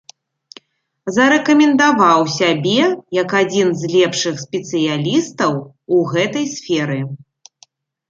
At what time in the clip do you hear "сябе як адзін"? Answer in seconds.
2.37-3.69